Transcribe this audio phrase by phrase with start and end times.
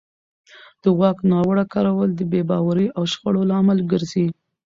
[0.83, 4.27] د واک ناوړه کارول د بې باورۍ او شخړو لامل ګرځي